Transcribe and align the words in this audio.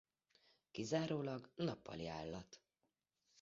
Kizárólag 0.71 1.51
nappali 1.55 2.07
állat. 2.07 2.61